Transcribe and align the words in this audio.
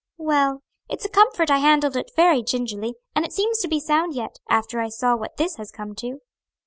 "Well, 0.17 0.63
it's 0.89 1.05
a 1.05 1.09
comfort 1.09 1.51
I 1.51 1.59
handled 1.59 1.95
it 1.95 2.09
very 2.15 2.41
gingerly, 2.41 2.95
and 3.15 3.23
it 3.23 3.31
seems 3.31 3.59
to 3.59 3.67
be 3.67 3.79
sound 3.79 4.15
yet, 4.15 4.39
after 4.49 4.79
I 4.79 4.89
saw 4.89 5.15
what 5.15 5.37
this 5.37 5.57
has 5.57 5.69
come 5.71 5.93
to." 5.97 6.21